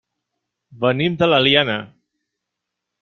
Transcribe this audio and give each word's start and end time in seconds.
Venim 0.85 1.19
de 1.19 1.29
l'Eliana. 1.29 1.77